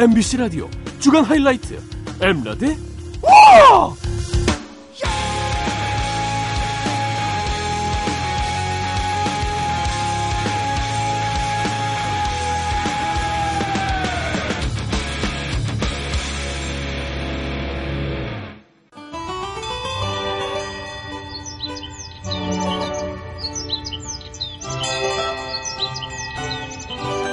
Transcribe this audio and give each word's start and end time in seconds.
MBC 0.00 0.38
라디오 0.38 0.66
주간 0.98 1.22
하이라이트 1.24 1.78
엠라디 2.22 2.74
와! 3.20 3.94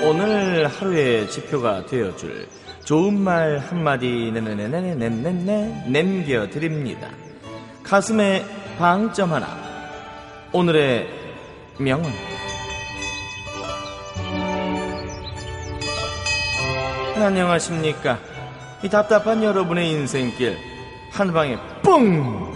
오늘 0.08 0.68
하루의 0.68 1.30
지표가 1.30 1.86
되어줄 1.86 2.48
좋은 2.86 3.20
말 3.20 3.58
한마디 3.58 4.32
네네네네네네 4.34 5.90
남겨드립니다. 5.92 7.10
가슴에 7.84 8.46
방점 8.78 9.34
하나. 9.34 9.48
오늘의 10.54 11.10
명언. 11.78 12.10
안녕하십니까. 17.18 18.18
이 18.84 18.90
답답한 18.90 19.44
여러분의 19.44 19.92
인생길 19.92 20.58
한 21.12 21.34
방에 21.34 21.58
뿡 21.84 22.54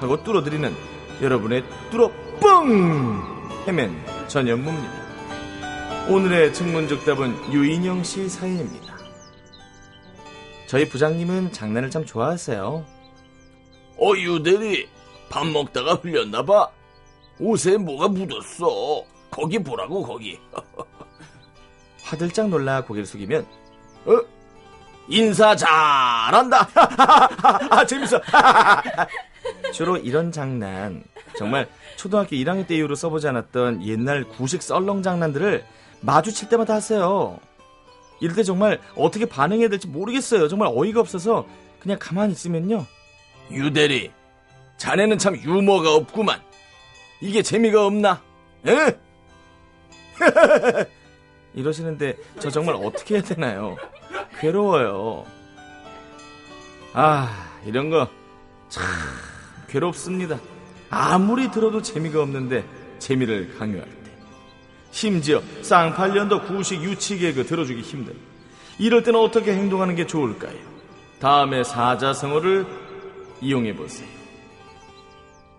하고 0.00 0.22
뚫어드리는 0.24 0.74
여러분의 1.20 1.64
뚫어 1.90 2.10
뿡 2.40 3.66
헤맨 3.66 3.94
전현무입니다. 4.26 4.97
오늘의 6.08 6.54
증문즉답은 6.54 7.52
유인영 7.52 8.02
씨 8.02 8.30
사연입니다. 8.30 8.96
저희 10.66 10.88
부장님은 10.88 11.52
장난을 11.52 11.90
참 11.90 12.06
좋아하세요. 12.06 12.84
어, 13.98 14.16
유대리, 14.16 14.88
밥 15.28 15.46
먹다가 15.46 15.96
흘렸나 15.96 16.42
봐. 16.42 16.70
옷에 17.38 17.76
뭐가 17.76 18.08
묻었어. 18.08 19.04
거기 19.30 19.58
보라고, 19.58 20.02
거기. 20.02 20.40
화들짝 22.04 22.48
놀라 22.48 22.82
고개를 22.82 23.04
숙이면 23.04 23.46
어? 24.06 24.20
인사 25.08 25.54
잘한다. 25.54 26.70
아, 27.70 27.84
재밌어. 27.84 28.18
주로 29.74 29.98
이런 29.98 30.32
장난 30.32 31.04
정말 31.36 31.68
초등학교 31.96 32.30
1학년 32.30 32.66
때 32.66 32.76
이후로 32.76 32.94
써보지 32.94 33.28
않았던 33.28 33.84
옛날 33.86 34.24
구식 34.24 34.62
썰렁 34.62 35.02
장난들을 35.02 35.64
마주칠 36.00 36.48
때마다 36.48 36.74
하세요. 36.74 37.38
이럴 38.20 38.34
때 38.36 38.42
정말 38.42 38.80
어떻게 38.96 39.26
반응해야 39.26 39.68
될지 39.68 39.86
모르겠어요. 39.86 40.48
정말 40.48 40.70
어이가 40.74 41.00
없어서 41.00 41.46
그냥 41.80 41.98
가만히 42.00 42.32
있으면요. 42.32 42.84
유대리, 43.50 44.10
자네는 44.76 45.18
참 45.18 45.36
유머가 45.36 45.94
없구만. 45.94 46.40
이게 47.20 47.42
재미가 47.42 47.86
없나? 47.86 48.22
에? 48.66 48.98
이러시는데 51.54 52.16
저 52.40 52.50
정말 52.50 52.74
어떻게 52.76 53.14
해야 53.16 53.22
되나요? 53.22 53.76
괴로워요. 54.40 55.24
아, 56.92 57.48
이런 57.64 57.90
거 57.90 58.08
참 58.68 58.84
괴롭습니다. 59.68 60.38
아무리 60.90 61.50
들어도 61.50 61.82
재미가 61.82 62.22
없는데 62.22 62.64
재미를 62.98 63.56
강요할 63.58 63.86
때. 64.04 64.07
심지어 64.98 65.40
쌍팔년도 65.62 66.42
구식 66.42 66.82
유치 66.82 67.18
개그 67.18 67.46
들어주기 67.46 67.82
힘든. 67.82 68.16
이럴 68.80 69.04
때는 69.04 69.20
어떻게 69.20 69.52
행동하는 69.52 69.94
게 69.94 70.08
좋을까요? 70.08 70.58
다음에 71.20 71.62
사자성어를 71.62 72.66
이용해 73.40 73.76
보세요. 73.76 74.08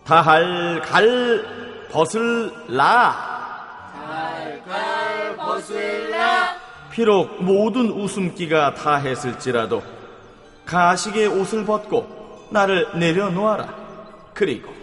다할 0.04 0.82
갈 0.82 1.88
벗을 1.90 2.52
라. 2.68 3.40
비록 6.92 7.42
모든 7.42 7.92
웃음기가 7.92 8.74
다 8.74 8.96
했을지라도 8.98 9.82
가식의 10.66 11.28
옷을 11.28 11.66
벗고 11.66 12.50
나를 12.52 13.00
내려놓아라. 13.00 13.74
그리고 14.34 14.74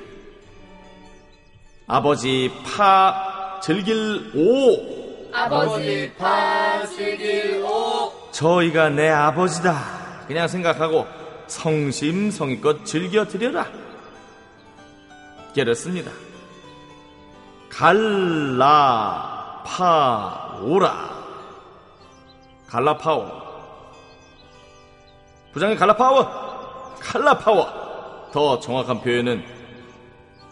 아버지 1.86 2.50
파 2.64 3.25
즐길 3.60 4.32
오 4.34 5.32
아버지 5.32 6.12
파슬길 6.18 7.62
오 7.64 8.12
저희가 8.30 8.90
내 8.90 9.08
아버지다. 9.08 10.24
그냥 10.26 10.48
생각하고 10.48 11.06
성심성의껏 11.46 12.84
즐겨 12.84 13.24
드려라. 13.24 13.66
깨렸습니다. 15.54 16.10
갈라 17.70 19.62
파오라. 19.64 21.16
갈라파오. 22.68 23.26
부장님 25.52 25.78
갈라파워. 25.78 26.94
칼라파워. 27.00 28.30
더 28.32 28.58
정확한 28.60 29.00
표현은 29.00 29.44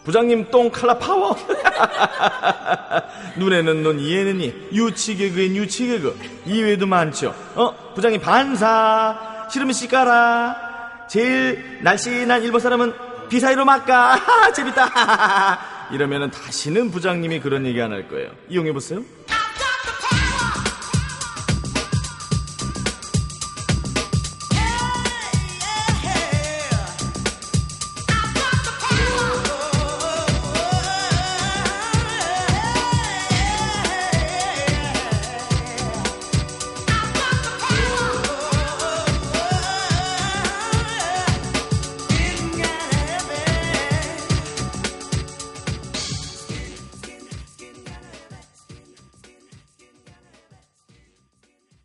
부장님 0.04 0.50
똥 0.50 0.70
칼라파워. 0.70 1.36
눈에는 3.36 3.82
눈, 3.82 4.00
이에는 4.00 4.40
이. 4.40 4.54
유치개그엔 4.72 5.56
유치개그. 5.56 6.18
이외에도 6.46 6.86
많죠. 6.86 7.34
어? 7.54 7.92
부장님 7.94 8.20
반사. 8.20 9.48
싫으면 9.50 9.72
씨까라. 9.72 11.06
제일 11.10 11.78
날씬한 11.82 12.42
일본 12.42 12.60
사람은 12.60 12.92
비사이로 13.28 13.64
막까. 13.64 14.20
재밌다. 14.54 15.88
이러면은 15.92 16.30
다시는 16.30 16.90
부장님이 16.90 17.40
그런 17.40 17.66
얘기 17.66 17.80
안 17.82 17.92
할 17.92 18.08
거예요. 18.08 18.30
이용해 18.48 18.72
보세요. 18.72 19.02